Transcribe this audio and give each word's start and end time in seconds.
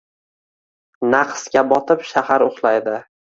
Nahsga 1.15 1.63
botib 1.73 2.03
shahar 2.13 2.49
uxlaydi. 2.49 2.97